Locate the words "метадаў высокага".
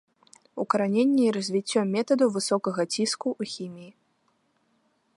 1.93-2.81